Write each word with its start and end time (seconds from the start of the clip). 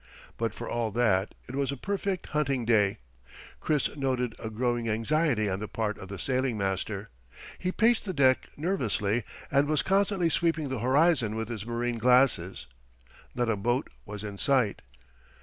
But 0.35 0.55
for 0.55 0.67
all 0.67 0.89
that 0.93 1.35
it 1.47 1.53
was 1.53 1.71
a 1.71 1.77
perfect 1.77 2.29
hunting 2.29 2.65
day, 2.65 2.97
Chris 3.59 3.95
noted 3.95 4.33
a 4.39 4.49
growing 4.49 4.89
anxiety 4.89 5.47
on 5.47 5.59
the 5.59 5.67
part 5.67 5.99
of 5.99 6.07
the 6.07 6.17
sailing 6.17 6.57
master. 6.57 7.11
He 7.59 7.71
paced 7.71 8.05
the 8.05 8.11
deck 8.13 8.49
nervously, 8.57 9.23
and 9.51 9.67
was 9.67 9.83
constantly 9.83 10.31
sweeping 10.31 10.69
the 10.69 10.79
horizon 10.79 11.35
with 11.35 11.49
his 11.49 11.67
marine 11.67 11.99
glasses. 11.99 12.65
Not 13.35 13.47
a 13.47 13.55
boat 13.55 13.91
was 14.03 14.23
in 14.23 14.39
sight. 14.39 14.81